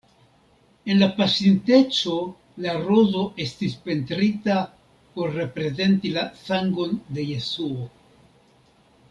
En 0.91 0.97
la 1.01 1.07
pasinteco 1.17 2.15
la 2.65 2.73
rozo 2.87 3.21
estis 3.45 3.77
pentrita 3.85 4.57
por 5.19 5.37
reprezenti 5.43 6.15
la 6.17 6.25
sangon 6.49 6.99
de 7.19 7.29
Jesuo. 7.31 7.89